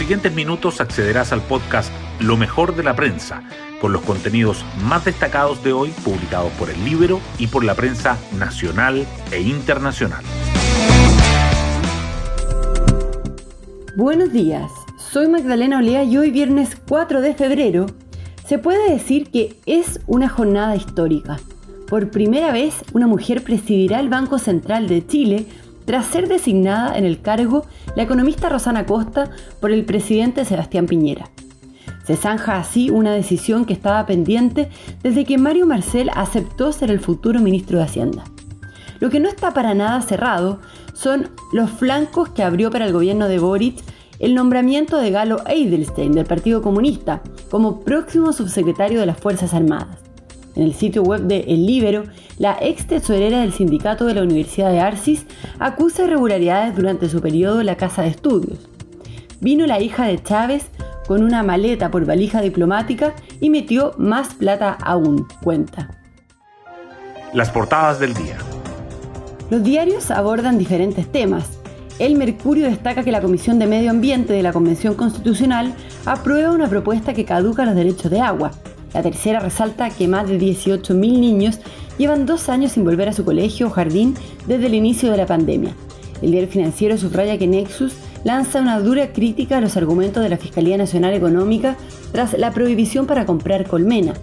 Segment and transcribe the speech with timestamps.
[0.00, 3.42] siguientes minutos accederás al podcast Lo mejor de la prensa,
[3.82, 8.16] con los contenidos más destacados de hoy publicados por el libro y por la prensa
[8.38, 10.24] nacional e internacional.
[13.94, 17.84] Buenos días, soy Magdalena Olea y hoy viernes 4 de febrero
[18.46, 21.38] se puede decir que es una jornada histórica.
[21.88, 25.46] Por primera vez una mujer presidirá el Banco Central de Chile
[25.90, 27.66] tras ser designada en el cargo
[27.96, 31.30] la economista Rosana Costa por el presidente Sebastián Piñera.
[32.06, 34.70] Se zanja así una decisión que estaba pendiente
[35.02, 38.22] desde que Mario Marcel aceptó ser el futuro ministro de Hacienda.
[39.00, 40.60] Lo que no está para nada cerrado
[40.94, 43.82] son los flancos que abrió para el gobierno de Boric
[44.20, 50.09] el nombramiento de Galo Edelstein del Partido Comunista como próximo subsecretario de las Fuerzas Armadas.
[50.56, 52.04] En el sitio web de El Libero,
[52.38, 55.26] la ex tesorera del sindicato de la Universidad de Arcis
[55.58, 58.68] acusa irregularidades durante su periodo en la Casa de Estudios.
[59.40, 60.66] Vino la hija de Chávez
[61.06, 65.90] con una maleta por valija diplomática y metió más plata aún, cuenta.
[67.32, 68.36] Las portadas del día.
[69.50, 71.58] Los diarios abordan diferentes temas.
[71.98, 75.74] El Mercurio destaca que la Comisión de Medio Ambiente de la Convención Constitucional
[76.06, 78.52] aprueba una propuesta que caduca los derechos de agua.
[78.92, 81.60] La tercera resalta que más de 18.000 niños
[81.98, 84.14] llevan dos años sin volver a su colegio o jardín
[84.46, 85.74] desde el inicio de la pandemia.
[86.22, 90.36] El diario financiero subraya que Nexus lanza una dura crítica a los argumentos de la
[90.36, 91.76] Fiscalía Nacional Económica
[92.12, 94.14] tras la prohibición para comprar colmena.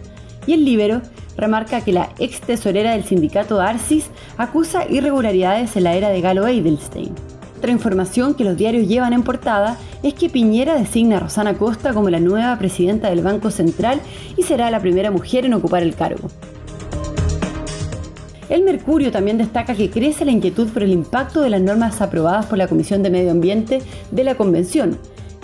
[0.45, 1.01] Y el Libero
[1.35, 6.47] remarca que la ex tesorera del sindicato Arcis acusa irregularidades en la era de Galo
[6.47, 7.13] Edelstein.
[7.57, 11.91] Otra información que los diarios llevan en portada es que Piñera designa a Rosana Costa
[11.91, 13.99] como la nueva presidenta del Banco Central
[14.37, 16.29] y será la primera mujer en ocupar el cargo.
[18.47, 22.45] El Mercurio también destaca que crece la inquietud por el impacto de las normas aprobadas
[22.45, 24.99] por la Comisión de Medio Ambiente de la Convención,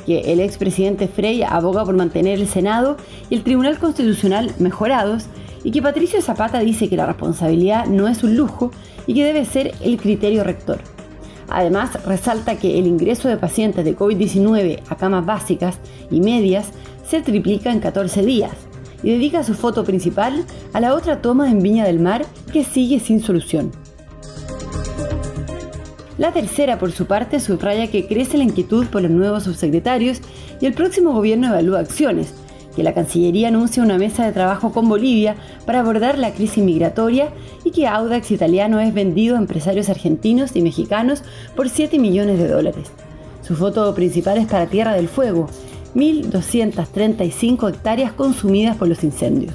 [0.05, 2.95] que el expresidente Frey aboga por mantener el Senado
[3.31, 5.25] y el Tribunal Constitucional mejorados,
[5.63, 8.69] y que Patricio Zapata dice que la responsabilidad no es un lujo
[9.07, 10.92] y que debe ser el criterio rector.
[11.53, 15.77] Además, resalta que el ingreso de pacientes de COVID-19 a camas básicas
[16.09, 16.69] y medias
[17.07, 18.53] se triplica en 14 días
[19.03, 22.99] y dedica su foto principal a la otra toma en Viña del Mar que sigue
[22.99, 23.71] sin solución.
[26.17, 30.21] La tercera, por su parte, subraya que crece la inquietud por los nuevos subsecretarios
[30.59, 32.33] y el próximo gobierno evalúa acciones,
[32.75, 35.35] que la Cancillería anuncia una mesa de trabajo con Bolivia
[35.65, 37.29] para abordar la crisis migratoria
[37.63, 41.23] y que Audax Italiano es vendido a empresarios argentinos y mexicanos
[41.55, 42.91] por 7 millones de dólares.
[43.41, 45.49] Su foto principal es para Tierra del Fuego,
[45.95, 49.53] 1.235 hectáreas consumidas por los incendios.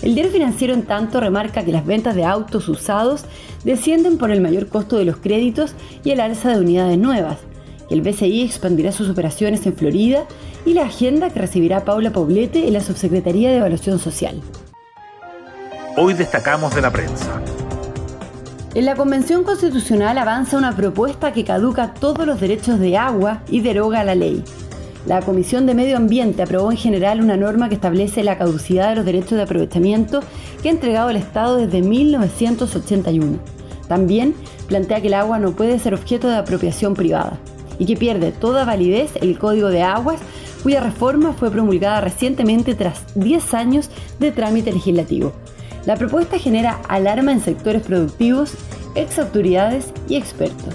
[0.00, 3.24] El diario financiero en tanto remarca que las ventas de autos usados
[3.64, 7.38] descienden por el mayor costo de los créditos y el alza de unidades nuevas,
[7.90, 10.26] el BCI expandirá sus operaciones en Florida
[10.66, 14.40] y la agenda que recibirá Paula Poblete en la Subsecretaría de Evaluación Social.
[15.96, 17.42] Hoy destacamos de la prensa.
[18.74, 23.60] En la Convención Constitucional avanza una propuesta que caduca todos los derechos de agua y
[23.60, 24.44] deroga la ley.
[25.06, 28.96] La Comisión de Medio Ambiente aprobó en general una norma que establece la caducidad de
[28.96, 30.20] los derechos de aprovechamiento
[30.62, 33.38] que ha entregado el Estado desde 1981.
[33.88, 34.34] También
[34.66, 37.40] plantea que el agua no puede ser objeto de apropiación privada
[37.78, 40.20] y que pierde toda validez el Código de Aguas,
[40.62, 45.32] cuya reforma fue promulgada recientemente tras 10 años de trámite legislativo.
[45.86, 48.54] La propuesta genera alarma en sectores productivos,
[48.94, 50.74] ex autoridades y expertos.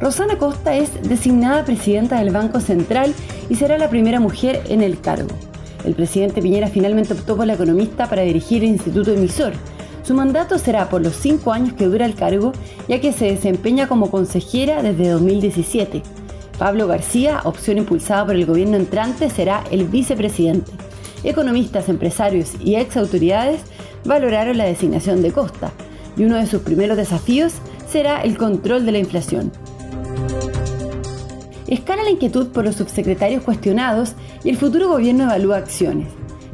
[0.00, 3.14] Rosana Costa es designada presidenta del Banco Central
[3.48, 5.30] y será la primera mujer en el cargo.
[5.84, 9.52] El presidente Piñera finalmente optó por la economista para dirigir el Instituto Emisor,
[10.06, 12.52] su mandato será por los cinco años que dura el cargo,
[12.88, 16.02] ya que se desempeña como consejera desde 2017.
[16.58, 20.70] Pablo García, opción impulsada por el gobierno entrante, será el vicepresidente.
[21.24, 23.62] Economistas, empresarios y ex autoridades
[24.04, 25.72] valoraron la designación de Costa,
[26.16, 27.54] y uno de sus primeros desafíos
[27.90, 29.50] será el control de la inflación.
[31.66, 34.12] Escala la inquietud por los subsecretarios cuestionados
[34.44, 36.06] y el futuro gobierno evalúa acciones.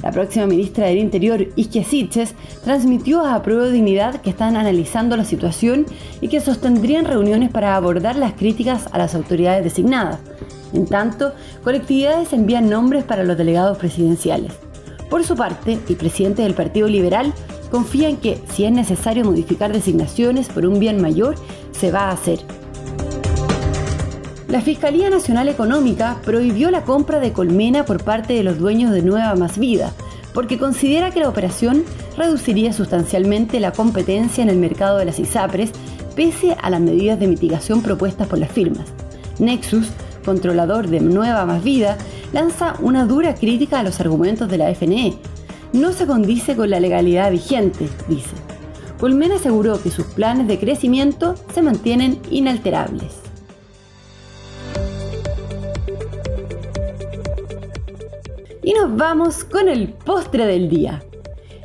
[0.03, 2.35] La próxima ministra del Interior, Isquia Siches,
[2.65, 5.87] transmitió a Apruebo Dignidad que están analizando la situación
[6.21, 10.19] y que sostendrían reuniones para abordar las críticas a las autoridades designadas.
[10.73, 11.33] En tanto,
[11.63, 14.53] colectividades envían nombres para los delegados presidenciales.
[15.09, 17.33] Por su parte, el presidente del Partido Liberal
[17.71, 21.37] confía en que, si es necesario modificar designaciones por un bien mayor,
[21.71, 22.41] se va a hacer.
[24.53, 29.01] La Fiscalía Nacional Económica prohibió la compra de colmena por parte de los dueños de
[29.01, 29.95] Nueva Más Vida,
[30.35, 31.85] porque considera que la operación
[32.19, 35.73] reduciría sustancialmente la competencia en el mercado de las ISAPRES,
[36.15, 38.89] pese a las medidas de mitigación propuestas por las firmas.
[39.39, 39.89] Nexus,
[40.23, 41.97] controlador de Nueva Más Vida,
[42.35, 45.17] lanza una dura crítica a los argumentos de la FNE.
[45.73, 48.37] No se condice con la legalidad vigente, dice.
[49.01, 53.32] Colmen aseguró que sus planes de crecimiento se mantienen inalterables.
[58.65, 61.03] Y nos vamos con el postre del día.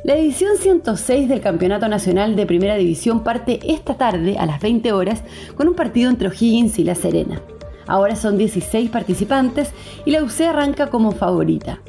[0.02, 4.92] La edición 106 del Campeonato Nacional de Primera División parte esta tarde a las 20
[4.92, 5.22] horas
[5.54, 7.40] con un partido entre O'Higgins y La Serena.
[7.86, 9.70] Ahora son 16 participantes
[10.04, 11.80] y la UC arranca como favorita.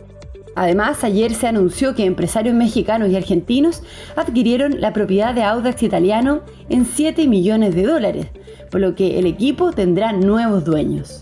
[0.56, 3.82] Además, ayer se anunció que empresarios mexicanos y argentinos
[4.16, 8.28] adquirieron la propiedad de Audax Italiano en 7 millones de dólares,
[8.70, 11.22] por lo que el equipo tendrá nuevos dueños.